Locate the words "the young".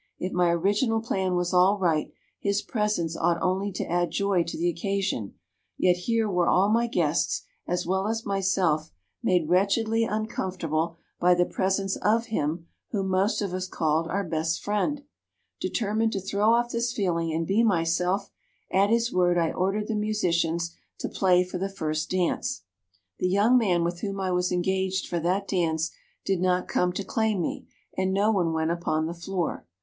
23.19-23.55